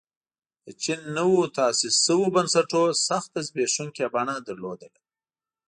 [0.65, 4.89] د چین نویو تاسیس شویو بنسټونو سخته زبېښونکې بڼه لرله.